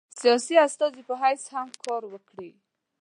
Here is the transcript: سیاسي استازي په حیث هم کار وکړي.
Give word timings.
سیاسي 0.19 0.55
استازي 0.65 1.01
په 1.09 1.13
حیث 1.21 1.43
هم 1.53 1.69
کار 1.85 2.03
وکړي. 2.07 2.51